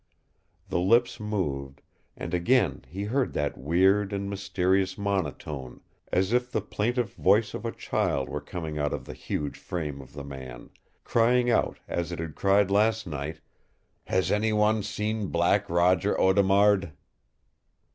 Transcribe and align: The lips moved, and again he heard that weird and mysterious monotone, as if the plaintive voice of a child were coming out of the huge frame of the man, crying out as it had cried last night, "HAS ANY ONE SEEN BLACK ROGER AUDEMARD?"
The 0.69 0.79
lips 0.79 1.19
moved, 1.19 1.81
and 2.17 2.33
again 2.33 2.83
he 2.89 3.03
heard 3.03 3.33
that 3.33 3.55
weird 3.55 4.11
and 4.13 4.27
mysterious 4.27 4.97
monotone, 4.97 5.81
as 6.11 6.33
if 6.33 6.51
the 6.51 6.59
plaintive 6.59 7.13
voice 7.13 7.53
of 7.53 7.65
a 7.67 7.71
child 7.71 8.27
were 8.27 8.41
coming 8.41 8.79
out 8.79 8.93
of 8.93 9.05
the 9.05 9.13
huge 9.13 9.59
frame 9.59 10.01
of 10.01 10.13
the 10.13 10.23
man, 10.23 10.71
crying 11.03 11.51
out 11.51 11.77
as 11.87 12.11
it 12.11 12.17
had 12.17 12.33
cried 12.33 12.71
last 12.71 13.05
night, 13.05 13.41
"HAS 14.07 14.31
ANY 14.31 14.51
ONE 14.53 14.81
SEEN 14.81 15.27
BLACK 15.27 15.69
ROGER 15.69 16.19
AUDEMARD?" 16.19 16.93